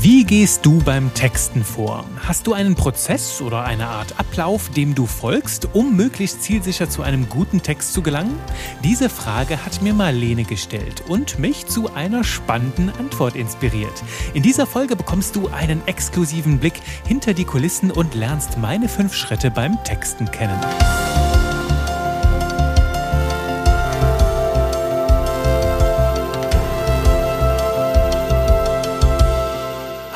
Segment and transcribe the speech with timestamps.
[0.00, 2.04] Wie gehst du beim Texten vor?
[2.20, 7.02] Hast du einen Prozess oder eine Art Ablauf, dem du folgst, um möglichst zielsicher zu
[7.02, 8.38] einem guten Text zu gelangen?
[8.84, 14.04] Diese Frage hat mir Marlene gestellt und mich zu einer spannenden Antwort inspiriert.
[14.34, 19.14] In dieser Folge bekommst du einen exklusiven Blick hinter die Kulissen und lernst meine fünf
[19.14, 20.60] Schritte beim Texten kennen.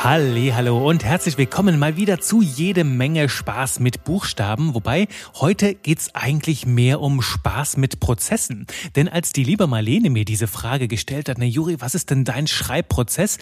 [0.05, 5.07] Hallo und herzlich willkommen mal wieder zu jede Menge Spaß mit Buchstaben, wobei
[5.37, 8.67] heute geht's eigentlich mehr um Spaß mit Prozessen.
[8.97, 12.25] Denn als die liebe Marlene mir diese Frage gestellt hat, na Juri, was ist denn
[12.25, 13.39] dein Schreibprozess?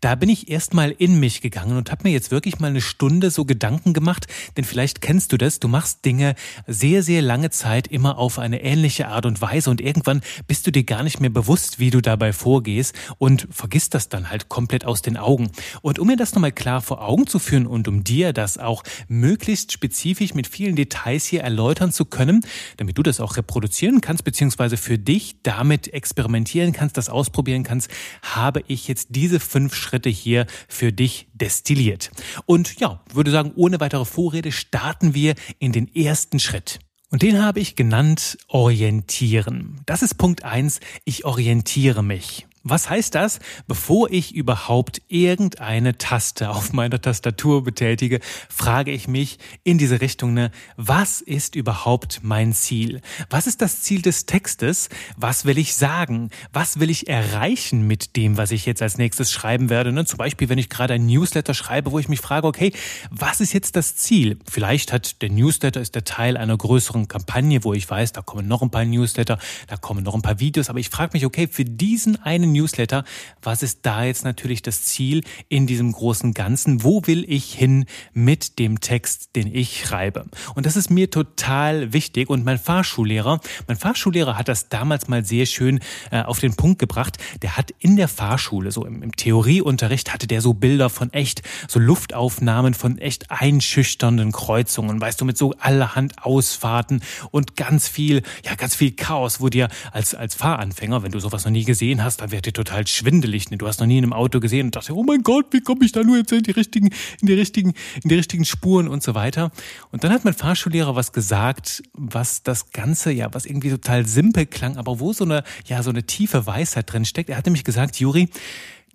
[0.00, 3.30] Da bin ich erstmal in mich gegangen und habe mir jetzt wirklich mal eine Stunde
[3.30, 6.34] so Gedanken gemacht, denn vielleicht kennst du das, du machst Dinge
[6.66, 10.72] sehr, sehr lange Zeit immer auf eine ähnliche Art und Weise und irgendwann bist du
[10.72, 14.84] dir gar nicht mehr bewusst, wie du dabei vorgehst und vergisst das dann halt komplett
[14.84, 15.52] aus den Augen.
[15.82, 18.82] Und um mir das nochmal klar vor Augen zu führen und um dir das auch
[19.08, 22.44] möglichst spezifisch mit vielen Details hier erläutern zu können,
[22.78, 27.90] damit du das auch reproduzieren kannst, beziehungsweise für dich damit experimentieren kannst, das ausprobieren kannst,
[28.22, 32.10] habe ich jetzt diese fünf Schritte hier für dich destilliert.
[32.46, 36.80] Und ja, würde sagen, ohne weitere Vorrede starten wir in den ersten Schritt.
[37.10, 39.80] Und den habe ich genannt orientieren.
[39.84, 40.78] Das ist Punkt eins.
[41.04, 42.46] Ich orientiere mich.
[42.62, 43.38] Was heißt das?
[43.66, 50.34] Bevor ich überhaupt irgendeine Taste auf meiner Tastatur betätige, frage ich mich in diese Richtung,
[50.34, 53.00] ne, was ist überhaupt mein Ziel?
[53.30, 54.90] Was ist das Ziel des Textes?
[55.16, 56.28] Was will ich sagen?
[56.52, 59.90] Was will ich erreichen mit dem, was ich jetzt als nächstes schreiben werde?
[59.90, 60.04] Ne?
[60.04, 62.74] Zum Beispiel, wenn ich gerade ein Newsletter schreibe, wo ich mich frage, okay,
[63.10, 64.38] was ist jetzt das Ziel?
[64.44, 68.46] Vielleicht hat der Newsletter ist der Teil einer größeren Kampagne, wo ich weiß, da kommen
[68.46, 71.48] noch ein paar Newsletter, da kommen noch ein paar Videos, aber ich frage mich, okay,
[71.50, 73.04] für diesen einen Newsletter.
[73.42, 76.82] Was ist da jetzt natürlich das Ziel in diesem großen Ganzen?
[76.82, 80.26] Wo will ich hin mit dem Text, den ich schreibe?
[80.54, 82.30] Und das ist mir total wichtig.
[82.30, 85.80] Und mein Fahrschullehrer, mein Fahrschullehrer hat das damals mal sehr schön
[86.10, 87.18] äh, auf den Punkt gebracht.
[87.42, 91.42] Der hat in der Fahrschule, so im, im Theorieunterricht, hatte der so Bilder von echt,
[91.68, 98.22] so Luftaufnahmen von echt einschüchternden Kreuzungen, weißt du, mit so allerhand Ausfahrten und ganz viel,
[98.44, 102.02] ja, ganz viel Chaos, wo dir als, als Fahranfänger, wenn du sowas noch nie gesehen
[102.02, 103.46] hast, dann wird dir total schwindelig.
[103.46, 105.84] Du hast noch nie in einem Auto gesehen und dachte, oh mein Gott, wie komme
[105.84, 106.90] ich da nur jetzt in die richtigen,
[107.20, 109.50] in die richtigen, in die richtigen Spuren und so weiter.
[109.90, 114.46] Und dann hat mein Fahrschullehrer was gesagt, was das Ganze, ja, was irgendwie total simpel
[114.46, 117.30] klang, aber wo so eine, ja, so eine tiefe Weisheit drin steckt.
[117.30, 118.28] Er hat nämlich gesagt, Juri,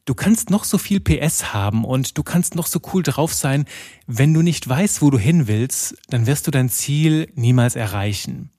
[0.07, 3.65] Du kannst noch so viel PS haben und du kannst noch so cool drauf sein,
[4.05, 8.51] wenn du nicht weißt, wo du hin willst, dann wirst du dein Ziel niemals erreichen.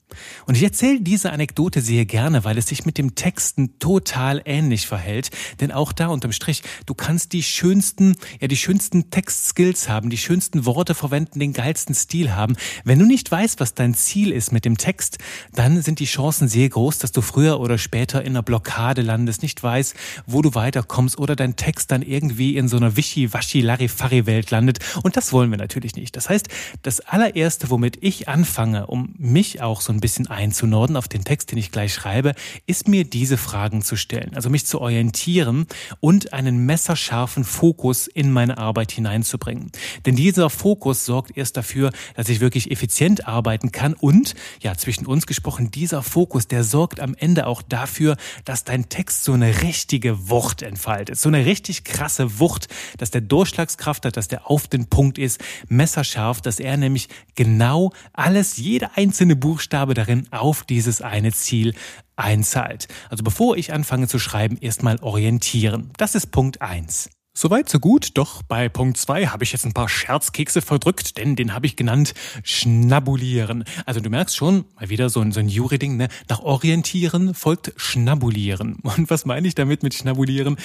[0.47, 4.87] Und ich erzähle diese Anekdote sehr gerne, weil es sich mit dem Texten total ähnlich
[4.87, 5.31] verhält.
[5.60, 10.19] Denn auch da unterm Strich, du kannst die schönsten, ja, die schönsten Textskills haben, die
[10.19, 12.56] schönsten Worte verwenden, den geilsten Stil haben.
[12.84, 15.19] Wenn du nicht weißt, was dein Ziel ist mit dem Text,
[15.53, 19.43] dann sind die Chancen sehr groß, dass du früher oder später in einer Blockade landest,
[19.43, 19.94] nicht weißt,
[20.26, 24.78] wo du weiterkommst oder dein Text dann irgendwie in so einer Wischi-Waschi-Larifari-Welt landet.
[25.03, 26.16] Und das wollen wir natürlich nicht.
[26.16, 26.49] Das heißt,
[26.82, 31.50] das allererste, womit ich anfange, um mich auch so ein bisschen einzunorden auf den Text,
[31.50, 32.34] den ich gleich schreibe,
[32.67, 34.33] ist mir diese Fragen zu stellen.
[34.34, 35.67] Also mich zu orientieren
[36.00, 39.71] und einen messerscharfen Fokus in meine Arbeit hineinzubringen.
[40.05, 45.06] Denn dieser Fokus sorgt erst dafür, dass ich wirklich effizient arbeiten kann und, ja, zwischen
[45.06, 49.62] uns gesprochen, dieser Fokus, der sorgt am Ende auch dafür, dass dein Text so eine
[49.62, 51.19] richtige Wucht entfaltet.
[51.19, 52.69] So eine richtig krasse Wucht,
[52.99, 57.93] dass der Durchschlagskraft hat, dass der auf den Punkt ist, messerscharf, dass er nämlich genau
[58.12, 61.74] alles, jede einzelne Buchstabe darin auf dieses eine Ziel
[62.16, 62.88] einzahlt.
[63.10, 65.90] Also bevor ich anfange zu schreiben, erstmal orientieren.
[65.96, 67.10] Das ist Punkt eins.
[67.38, 71.36] Soweit so gut, doch bei Punkt zwei habe ich jetzt ein paar Scherzkekse verdrückt, denn
[71.36, 73.64] den habe ich genannt Schnabulieren.
[73.84, 76.08] Also du merkst schon, mal wieder so ein, so ein Jury-Ding, ne?
[76.30, 78.76] Nach Orientieren folgt Schnabulieren.
[78.76, 80.56] Und was meine ich damit mit Schnabulieren?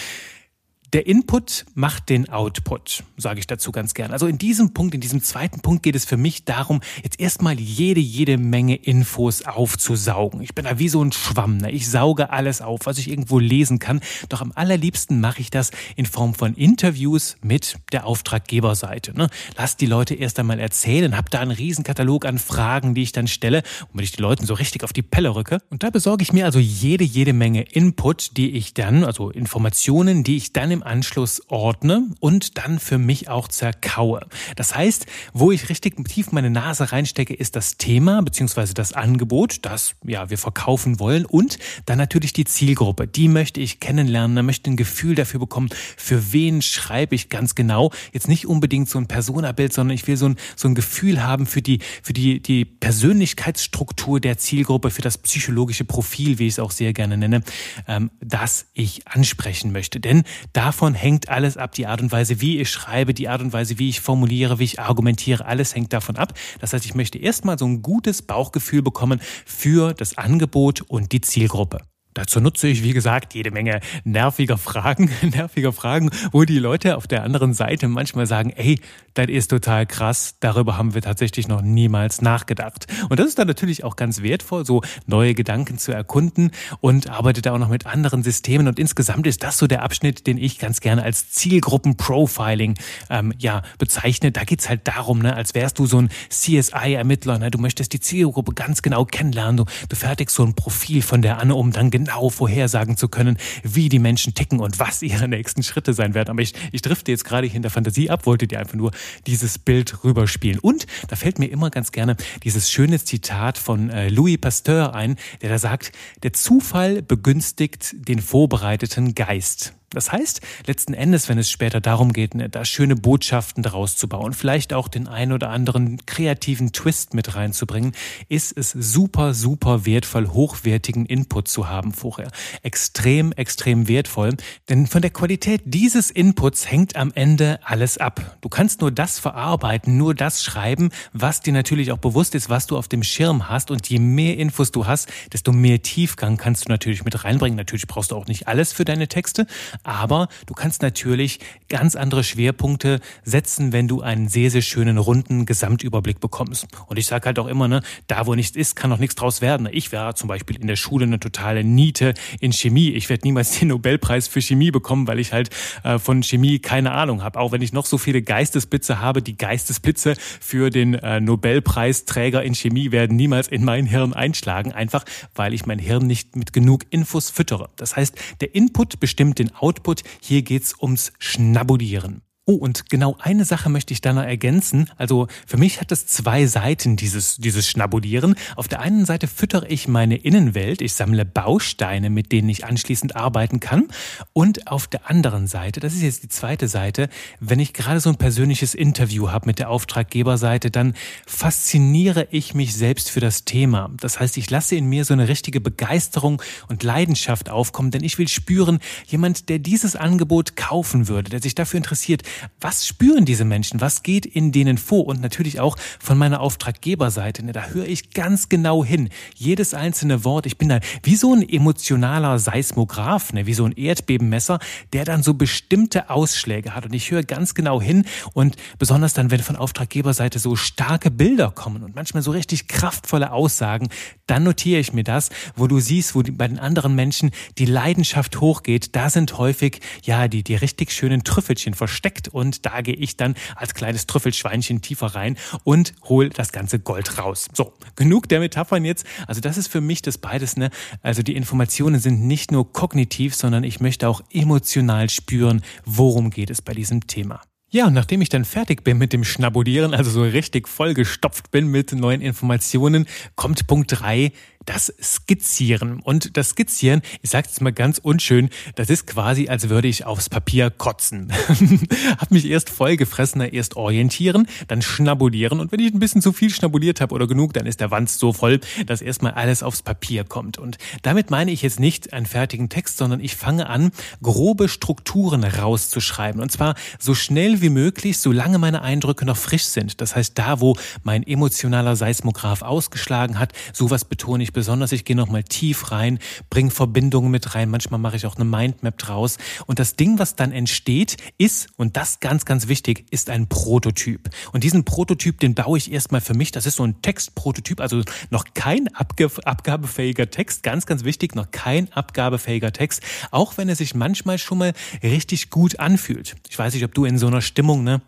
[0.93, 4.11] Der Input macht den Output, sage ich dazu ganz gern.
[4.11, 7.57] Also in diesem Punkt, in diesem zweiten Punkt geht es für mich darum, jetzt erstmal
[7.57, 10.41] jede, jede Menge Infos aufzusaugen.
[10.41, 11.59] Ich bin da wie so ein Schwamm.
[11.59, 11.71] Ne?
[11.71, 14.01] Ich sauge alles auf, was ich irgendwo lesen kann.
[14.27, 19.17] Doch am allerliebsten mache ich das in Form von Interviews mit der Auftraggeberseite.
[19.17, 19.29] Ne?
[19.55, 23.29] Lass die Leute erst einmal erzählen, hab da einen Riesenkatalog an Fragen, die ich dann
[23.29, 23.63] stelle,
[23.93, 25.59] womit ich die Leuten so richtig auf die Pelle rücke.
[25.69, 30.25] Und da besorge ich mir also jede, jede Menge Input, die ich dann, also Informationen,
[30.25, 34.21] die ich dann im im Anschluss ordne und dann für mich auch zerkaue.
[34.55, 38.73] Das heißt, wo ich richtig tief meine Nase reinstecke, ist das Thema bzw.
[38.73, 43.07] das Angebot, das ja wir verkaufen wollen und dann natürlich die Zielgruppe.
[43.07, 47.91] Die möchte ich kennenlernen, möchte ein Gefühl dafür bekommen, für wen schreibe ich ganz genau.
[48.11, 51.45] Jetzt nicht unbedingt so ein Personabild, sondern ich will so ein, so ein Gefühl haben
[51.45, 56.59] für die, für die, die Persönlichkeitsstruktur der Zielgruppe, für das psychologische Profil, wie ich es
[56.59, 57.43] auch sehr gerne nenne,
[57.87, 59.99] ähm, das ich ansprechen möchte.
[59.99, 60.23] Denn
[60.71, 61.73] davon hängt alles ab.
[61.73, 64.63] Die Art und Weise, wie ich schreibe, die Art und Weise, wie ich formuliere, wie
[64.63, 66.33] ich argumentiere, alles hängt davon ab.
[66.61, 71.19] Das heißt, ich möchte erstmal so ein gutes Bauchgefühl bekommen für das Angebot und die
[71.19, 71.90] Zielgruppe.
[72.13, 77.07] Dazu nutze ich, wie gesagt, jede Menge nerviger Fragen, nerviger Fragen, wo die Leute auf
[77.07, 78.79] der anderen Seite manchmal sagen, ey,
[79.13, 82.87] das ist total krass, darüber haben wir tatsächlich noch niemals nachgedacht.
[83.09, 87.47] Und das ist dann natürlich auch ganz wertvoll, so neue Gedanken zu erkunden und arbeitet
[87.47, 88.67] auch noch mit anderen Systemen.
[88.67, 92.75] Und insgesamt ist das so der Abschnitt, den ich ganz gerne als Zielgruppenprofiling
[93.09, 94.31] ähm, ja, bezeichne.
[94.31, 97.99] Da geht's halt darum, ne, als wärst du so ein CSI-Ermittler, ne, du möchtest die
[97.99, 101.91] Zielgruppe ganz genau kennenlernen, du, du fertigst so ein Profil von der an, um dann
[102.01, 106.29] genau vorhersagen zu können, wie die Menschen ticken und was ihre nächsten Schritte sein werden.
[106.29, 108.91] Aber ich, ich drifte jetzt gerade in der Fantasie ab, wollte dir einfach nur
[109.27, 110.59] dieses Bild rüberspielen.
[110.59, 115.15] Und da fällt mir immer ganz gerne dieses schöne Zitat von äh, Louis Pasteur ein,
[115.41, 115.91] der da sagt,
[116.23, 119.73] der Zufall begünstigt den vorbereiteten Geist.
[119.93, 124.07] Das heißt, letzten Endes, wenn es später darum geht, ne, da schöne Botschaften daraus zu
[124.07, 127.91] bauen, vielleicht auch den ein oder anderen kreativen Twist mit reinzubringen,
[128.29, 132.31] ist es super, super wertvoll, hochwertigen Input zu haben vorher.
[132.63, 134.37] Extrem, extrem wertvoll,
[134.69, 138.37] denn von der Qualität dieses Inputs hängt am Ende alles ab.
[138.39, 142.65] Du kannst nur das verarbeiten, nur das schreiben, was dir natürlich auch bewusst ist, was
[142.65, 146.65] du auf dem Schirm hast und je mehr Infos du hast, desto mehr Tiefgang kannst
[146.65, 147.57] du natürlich mit reinbringen.
[147.57, 149.47] Natürlich brauchst du auch nicht alles für deine Texte,
[149.83, 151.39] aber du kannst natürlich
[151.69, 156.67] ganz andere Schwerpunkte setzen, wenn du einen sehr, sehr schönen runden Gesamtüberblick bekommst.
[156.87, 159.41] Und ich sage halt auch immer, ne, da wo nichts ist, kann auch nichts draus
[159.41, 159.67] werden.
[159.71, 162.89] Ich wäre zum Beispiel in der Schule eine totale Niete in Chemie.
[162.89, 165.49] Ich werde niemals den Nobelpreis für Chemie bekommen, weil ich halt
[165.83, 167.39] äh, von Chemie keine Ahnung habe.
[167.39, 172.55] Auch wenn ich noch so viele Geistesblitze habe, die Geistesblitze für den äh, Nobelpreisträger in
[172.55, 175.05] Chemie werden niemals in mein Hirn einschlagen, einfach
[175.35, 177.69] weil ich mein Hirn nicht mit genug Infos füttere.
[177.75, 180.03] Das heißt, der Input bestimmt den Output Output.
[180.19, 182.23] Hier geht's ums Schnabulieren.
[182.51, 184.89] Oh, und genau eine Sache möchte ich da noch ergänzen.
[184.97, 188.35] Also für mich hat es zwei Seiten, dieses, dieses Schnabulieren.
[188.57, 193.15] Auf der einen Seite füttere ich meine Innenwelt, ich sammle Bausteine, mit denen ich anschließend
[193.15, 193.87] arbeiten kann.
[194.33, 197.07] Und auf der anderen Seite, das ist jetzt die zweite Seite,
[197.39, 200.93] wenn ich gerade so ein persönliches Interview habe mit der Auftraggeberseite, dann
[201.25, 203.91] fasziniere ich mich selbst für das Thema.
[204.01, 208.17] Das heißt, ich lasse in mir so eine richtige Begeisterung und Leidenschaft aufkommen, denn ich
[208.17, 212.23] will spüren, jemand, der dieses Angebot kaufen würde, der sich dafür interessiert,
[212.59, 213.81] was spüren diese Menschen?
[213.81, 215.05] Was geht in denen vor?
[215.07, 217.43] Und natürlich auch von meiner Auftraggeberseite.
[217.43, 219.09] Da höre ich ganz genau hin.
[219.35, 220.45] Jedes einzelne Wort.
[220.45, 224.59] Ich bin da wie so ein emotionaler Seismograph, ne, wie so ein Erdbebenmesser,
[224.93, 226.85] der dann so bestimmte Ausschläge hat.
[226.85, 228.05] Und ich höre ganz genau hin.
[228.33, 233.31] Und besonders dann, wenn von Auftraggeberseite so starke Bilder kommen und manchmal so richtig kraftvolle
[233.31, 233.89] Aussagen,
[234.27, 238.39] dann notiere ich mir das, wo du siehst, wo bei den anderen Menschen die Leidenschaft
[238.39, 238.95] hochgeht.
[238.95, 243.17] Da sind häufig, ja, die, die richtig schönen Trüffelchen versteckt versteckt und da gehe ich
[243.17, 247.47] dann als kleines Trüffelschweinchen tiefer rein und hole das ganze Gold raus.
[247.53, 249.05] So, genug der Metaphern jetzt.
[249.27, 250.69] Also das ist für mich das beides, ne?
[251.01, 256.49] Also die Informationen sind nicht nur kognitiv, sondern ich möchte auch emotional spüren, worum geht
[256.49, 257.41] es bei diesem Thema.
[257.73, 261.67] Ja, und nachdem ich dann fertig bin mit dem Schnabulieren, also so richtig vollgestopft bin
[261.67, 264.33] mit neuen Informationen, kommt Punkt drei
[264.65, 265.99] das Skizzieren.
[265.99, 270.05] Und das Skizzieren, ich sage jetzt mal ganz unschön, das ist quasi, als würde ich
[270.05, 271.31] aufs Papier kotzen.
[272.17, 275.59] hab mich erst vollgefressen, erst orientieren, dann schnabulieren.
[275.59, 278.17] Und wenn ich ein bisschen zu viel schnabuliert habe oder genug, dann ist der Wanz
[278.19, 280.57] so voll, dass erstmal alles aufs Papier kommt.
[280.57, 283.91] Und damit meine ich jetzt nicht einen fertigen Text, sondern ich fange an,
[284.21, 286.41] grobe Strukturen rauszuschreiben.
[286.41, 290.01] Und zwar so schnell wie möglich, solange meine Eindrücke noch frisch sind.
[290.01, 294.91] Das heißt, da, wo mein emotionaler Seismograph ausgeschlagen hat, sowas betone ich ich besonders.
[294.91, 297.69] Ich gehe nochmal tief rein, bringe Verbindungen mit rein.
[297.69, 299.37] Manchmal mache ich auch eine Mindmap draus.
[299.65, 304.29] Und das Ding, was dann entsteht, ist, und das ganz, ganz wichtig, ist ein Prototyp.
[304.51, 306.51] Und diesen Prototyp, den baue ich erstmal für mich.
[306.51, 310.63] Das ist so ein Textprototyp, also noch kein abgabefähiger Text.
[310.63, 313.01] Ganz, ganz wichtig, noch kein abgabefähiger Text.
[313.31, 316.35] Auch wenn er sich manchmal schon mal richtig gut anfühlt.
[316.49, 318.01] Ich weiß nicht, ob du in so einer Stimmung, ne?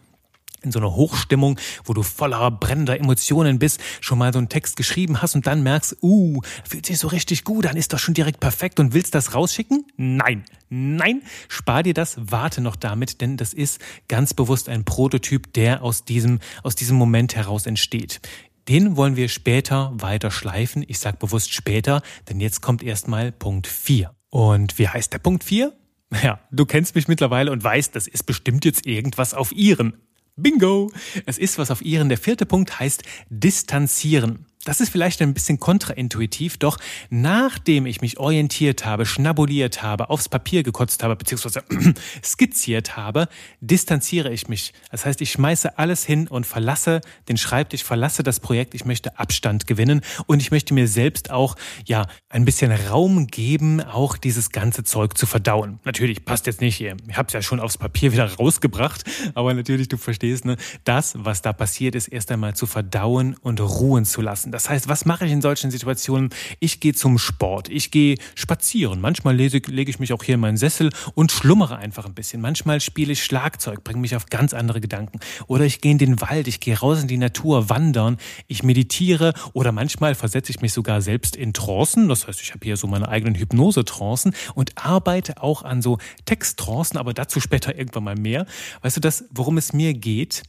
[0.64, 4.76] In so einer Hochstimmung, wo du voller brennender Emotionen bist, schon mal so einen Text
[4.76, 8.14] geschrieben hast und dann merkst, uh, fühlt sich so richtig gut, dann ist das schon
[8.14, 9.86] direkt perfekt und willst das rausschicken?
[9.98, 15.54] Nein, nein, spar dir das, warte noch damit, denn das ist ganz bewusst ein Prototyp,
[15.54, 18.22] der aus diesem, aus diesem Moment heraus entsteht.
[18.70, 20.86] Den wollen wir später weiter schleifen.
[20.88, 24.16] Ich sag bewusst später, denn jetzt kommt erstmal Punkt 4.
[24.30, 25.74] Und wie heißt der Punkt 4?
[26.22, 29.98] Ja, du kennst mich mittlerweile und weißt, das ist bestimmt jetzt irgendwas auf ihren.
[30.36, 30.92] Bingo!
[31.28, 32.10] Es ist was auf Ihren.
[32.10, 34.48] Der vierte Punkt heißt distanzieren.
[34.66, 36.78] Das ist vielleicht ein bisschen kontraintuitiv, doch
[37.10, 41.64] nachdem ich mich orientiert habe, schnabuliert habe, aufs Papier gekotzt habe, beziehungsweise
[42.24, 43.28] skizziert habe,
[43.60, 44.72] distanziere ich mich.
[44.90, 48.74] Das heißt, ich schmeiße alles hin und verlasse den Schreibtisch, verlasse das Projekt.
[48.74, 53.82] Ich möchte Abstand gewinnen und ich möchte mir selbst auch, ja, ein bisschen Raum geben,
[53.82, 55.80] auch dieses ganze Zeug zu verdauen.
[55.84, 56.96] Natürlich passt jetzt nicht hier.
[57.10, 59.04] Ich habe es ja schon aufs Papier wieder rausgebracht,
[59.36, 60.56] aber natürlich, du verstehst, ne,
[60.86, 64.53] das, was da passiert ist, erst einmal zu verdauen und ruhen zu lassen.
[64.54, 66.30] Das heißt, was mache ich in solchen Situationen?
[66.60, 69.02] Ich gehe zum Sport, ich gehe spazieren.
[69.02, 72.40] Manchmal lese, lege ich mich auch hier in meinen Sessel und schlummere einfach ein bisschen.
[72.40, 75.20] Manchmal spiele ich Schlagzeug, bringe mich auf ganz andere Gedanken.
[75.48, 78.18] Oder ich gehe in den Wald, ich gehe raus in die Natur, wandern,
[78.48, 82.08] ich meditiere oder manchmal versetze ich mich sogar selbst in Trancen.
[82.08, 87.00] Das heißt, ich habe hier so meine eigenen Hypnose-Trancen und arbeite auch an so Texttrancen,
[87.00, 88.46] aber dazu später irgendwann mal mehr.
[88.84, 90.44] Weißt du das, worum es mir geht?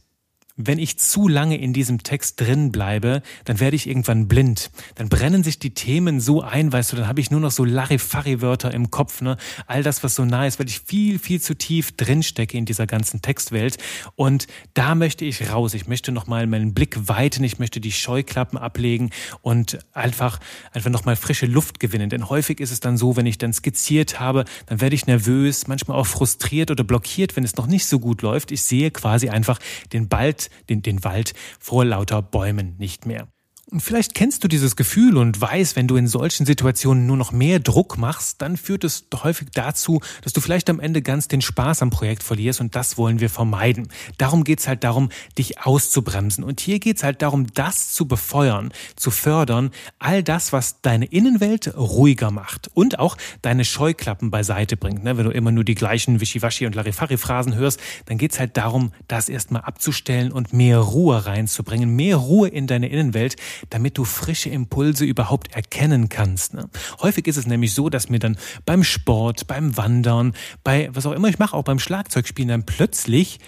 [0.57, 4.71] Wenn ich zu lange in diesem Text drin bleibe, dann werde ich irgendwann blind.
[4.95, 7.65] Dann brennen sich die Themen so ein, weißt du, dann habe ich nur noch so
[7.65, 9.35] Larifari-Wörter im Kopf, ne?
[9.67, 12.63] All das, was so nah ist, weil ich viel, viel zu tief drin stecke in
[12.63, 13.77] dieser ganzen Textwelt.
[14.15, 15.73] Und da möchte ich raus.
[15.73, 17.43] Ich möchte nochmal meinen Blick weiten.
[17.43, 19.09] Ich möchte die Scheuklappen ablegen
[19.41, 20.39] und einfach,
[20.71, 22.09] einfach nochmal frische Luft gewinnen.
[22.09, 25.67] Denn häufig ist es dann so, wenn ich dann skizziert habe, dann werde ich nervös,
[25.67, 28.51] manchmal auch frustriert oder blockiert, wenn es noch nicht so gut läuft.
[28.51, 29.59] Ich sehe quasi einfach
[29.91, 33.27] den Bald den, den Wald vor lauter Bäumen nicht mehr.
[33.71, 37.31] Und vielleicht kennst du dieses Gefühl und weißt, wenn du in solchen Situationen nur noch
[37.31, 41.41] mehr Druck machst, dann führt es häufig dazu, dass du vielleicht am Ende ganz den
[41.41, 43.87] Spaß am Projekt verlierst und das wollen wir vermeiden.
[44.19, 46.43] Darum geht's halt darum, dich auszubremsen.
[46.43, 51.75] Und hier geht's halt darum, das zu befeuern, zu fördern, all das, was deine Innenwelt
[51.75, 55.03] ruhiger macht und auch deine Scheuklappen beiseite bringt.
[55.03, 55.17] Ne?
[55.17, 59.27] Wenn du immer nur die gleichen Wischiwaschi und Larifari-Phrasen hörst, dann geht's halt darum, das
[59.27, 63.37] erstmal abzustellen und mehr Ruhe reinzubringen, mehr Ruhe in deine Innenwelt,
[63.69, 66.53] damit du frische Impulse überhaupt erkennen kannst.
[66.53, 66.69] Ne?
[67.01, 70.33] Häufig ist es nämlich so, dass mir dann beim Sport, beim Wandern,
[70.63, 73.39] bei was auch immer ich mache, auch beim Schlagzeugspielen dann plötzlich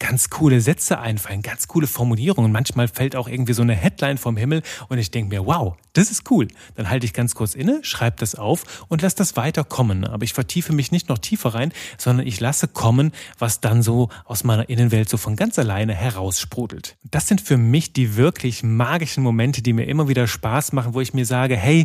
[0.00, 2.50] ganz coole Sätze einfallen, ganz coole Formulierungen.
[2.50, 6.10] Manchmal fällt auch irgendwie so eine Headline vom Himmel und ich denke mir, wow, das
[6.10, 6.48] ist cool.
[6.74, 10.04] Dann halte ich ganz kurz inne, schreibe das auf und lasse das weiter kommen.
[10.04, 14.08] Aber ich vertiefe mich nicht noch tiefer rein, sondern ich lasse kommen, was dann so
[14.24, 16.96] aus meiner Innenwelt so von ganz alleine heraussprudelt.
[17.04, 21.00] Das sind für mich die wirklich magischen Momente, die mir immer wieder Spaß machen, wo
[21.00, 21.84] ich mir sage, hey,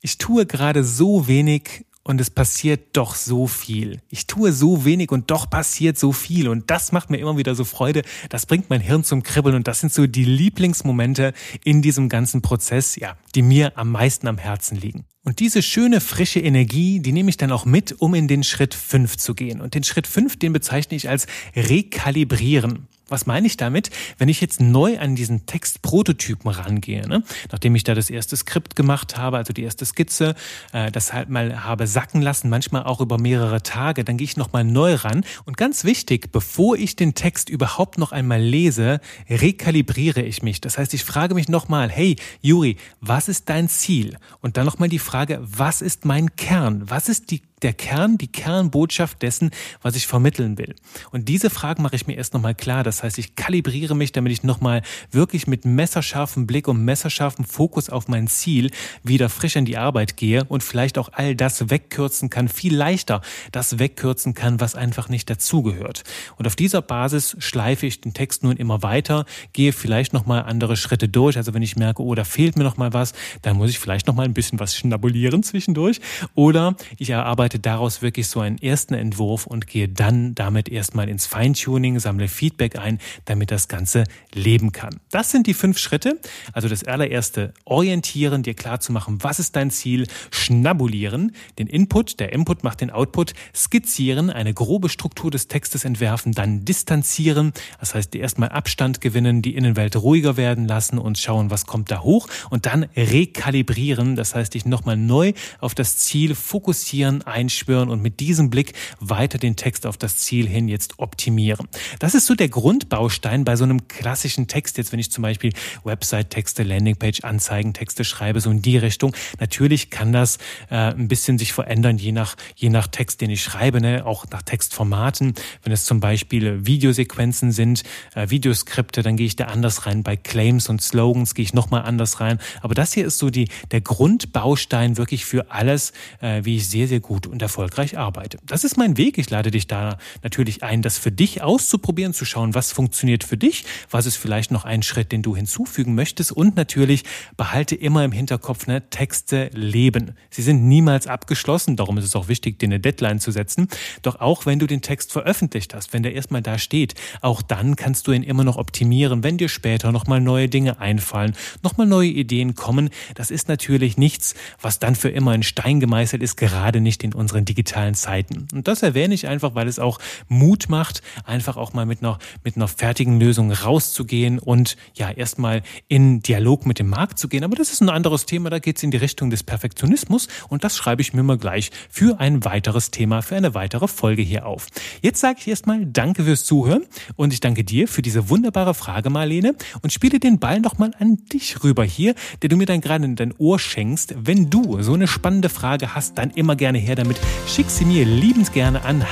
[0.00, 4.00] ich tue gerade so wenig und es passiert doch so viel.
[4.10, 7.56] Ich tue so wenig und doch passiert so viel und das macht mir immer wieder
[7.56, 8.02] so Freude.
[8.28, 11.32] Das bringt mein Hirn zum Kribbeln und das sind so die Lieblingsmomente
[11.64, 15.04] in diesem ganzen Prozess, ja, die mir am meisten am Herzen liegen.
[15.24, 18.74] Und diese schöne, frische Energie, die nehme ich dann auch mit, um in den Schritt
[18.74, 19.60] 5 zu gehen.
[19.60, 22.86] Und den Schritt 5, den bezeichne ich als Rekalibrieren.
[23.08, 23.90] Was meine ich damit?
[24.18, 27.22] Wenn ich jetzt neu an diesen Textprototypen rangehe, ne?
[27.52, 30.34] nachdem ich da das erste Skript gemacht habe, also die erste Skizze,
[30.72, 34.36] äh, das halt mal habe sacken lassen, manchmal auch über mehrere Tage, dann gehe ich
[34.36, 35.24] nochmal neu ran.
[35.44, 40.60] Und ganz wichtig, bevor ich den Text überhaupt noch einmal lese, rekalibriere ich mich.
[40.60, 44.18] Das heißt, ich frage mich nochmal, hey Juri, was ist dein Ziel?
[44.40, 46.90] Und dann nochmal die Frage, was ist mein Kern?
[46.90, 50.74] Was ist die der Kern, die Kernbotschaft dessen, was ich vermitteln will.
[51.10, 52.84] Und diese Fragen mache ich mir erst nochmal klar.
[52.84, 57.88] Das heißt, ich kalibriere mich, damit ich nochmal wirklich mit messerscharfem Blick und messerscharfem Fokus
[57.88, 58.70] auf mein Ziel
[59.02, 63.22] wieder frisch in die Arbeit gehe und vielleicht auch all das wegkürzen kann, viel leichter
[63.52, 66.02] das wegkürzen kann, was einfach nicht dazugehört.
[66.36, 70.76] Und auf dieser Basis schleife ich den Text nun immer weiter, gehe vielleicht nochmal andere
[70.76, 71.38] Schritte durch.
[71.38, 74.26] Also wenn ich merke, oh, da fehlt mir nochmal was, dann muss ich vielleicht nochmal
[74.26, 76.00] ein bisschen was schnabulieren zwischendurch.
[76.34, 81.08] Oder ich erarbeite arbeite daraus wirklich so einen ersten Entwurf und gehe dann damit erstmal
[81.08, 84.02] ins Feintuning, sammle Feedback ein, damit das Ganze
[84.34, 84.98] leben kann.
[85.12, 86.18] Das sind die fünf Schritte.
[86.52, 92.18] Also das allererste, orientieren, dir klar zu machen, was ist dein Ziel, schnabulieren, den Input,
[92.18, 97.94] der Input macht den Output, skizzieren, eine grobe Struktur des Textes entwerfen, dann distanzieren, das
[97.94, 102.26] heißt, erstmal Abstand gewinnen, die Innenwelt ruhiger werden lassen und schauen, was kommt da hoch
[102.50, 108.20] und dann rekalibrieren, das heißt, dich nochmal neu auf das Ziel fokussieren, einschwören und mit
[108.20, 111.68] diesem Blick weiter den Text auf das Ziel hin jetzt optimieren.
[111.98, 114.76] Das ist so der Grund, Grundbaustein bei so einem klassischen Text.
[114.76, 115.52] Jetzt, wenn ich zum Beispiel
[115.84, 119.14] Website-Texte, Landingpage-Anzeigentexte schreibe, so in die Richtung.
[119.40, 120.38] Natürlich kann das
[120.70, 124.04] äh, ein bisschen sich verändern, je nach, je nach Text, den ich schreibe, ne?
[124.04, 125.34] auch nach Textformaten.
[125.62, 127.82] Wenn es zum Beispiel Videosequenzen sind,
[128.14, 130.02] äh, Videoskripte, dann gehe ich da anders rein.
[130.02, 132.38] Bei Claims und Slogans gehe ich nochmal anders rein.
[132.62, 136.88] Aber das hier ist so die, der Grundbaustein wirklich für alles, äh, wie ich sehr,
[136.88, 138.38] sehr gut und erfolgreich arbeite.
[138.44, 139.18] Das ist mein Weg.
[139.18, 143.36] Ich lade dich da natürlich ein, das für dich auszuprobieren, zu schauen, was funktioniert für
[143.36, 147.04] dich, was ist vielleicht noch ein Schritt, den du hinzufügen möchtest und natürlich
[147.36, 150.12] behalte immer im Hinterkopf, ne, Texte leben.
[150.30, 153.68] Sie sind niemals abgeschlossen, darum ist es auch wichtig, dir eine Deadline zu setzen.
[154.02, 157.76] Doch auch wenn du den Text veröffentlicht hast, wenn der erstmal da steht, auch dann
[157.76, 162.08] kannst du ihn immer noch optimieren, wenn dir später nochmal neue Dinge einfallen, nochmal neue
[162.08, 162.90] Ideen kommen.
[163.14, 167.14] Das ist natürlich nichts, was dann für immer in Stein gemeißelt ist, gerade nicht in
[167.16, 168.46] unseren digitalen Zeiten.
[168.52, 172.18] Und das erwähne ich einfach, weil es auch Mut macht, einfach auch mal mit einer,
[172.44, 177.44] mit einer fertigen Lösung rauszugehen und ja, erstmal in Dialog mit dem Markt zu gehen.
[177.44, 180.64] Aber das ist ein anderes Thema, da geht es in die Richtung des Perfektionismus und
[180.64, 184.46] das schreibe ich mir mal gleich für ein weiteres Thema, für eine weitere Folge hier
[184.46, 184.66] auf.
[185.02, 186.84] Jetzt sage ich erstmal Danke fürs Zuhören
[187.16, 191.18] und ich danke dir für diese wunderbare Frage, Marlene, und spiele den Ball nochmal an
[191.32, 194.14] dich rüber hier, der du mir dann gerade in dein Ohr schenkst.
[194.18, 197.05] Wenn du so eine spannende Frage hast, dann immer gerne her damit.
[197.46, 199.04] Schick sie mir liebend gerne an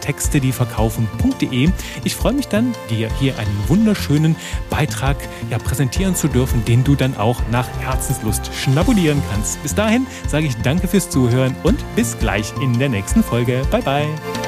[0.00, 1.70] textedieverkaufen.de.
[2.04, 4.36] Ich freue mich dann, dir hier einen wunderschönen
[4.70, 5.16] Beitrag
[5.50, 9.62] ja, präsentieren zu dürfen, den du dann auch nach Herzenslust schnabulieren kannst.
[9.62, 13.62] Bis dahin sage ich danke fürs Zuhören und bis gleich in der nächsten Folge.
[13.70, 14.41] Bye bye.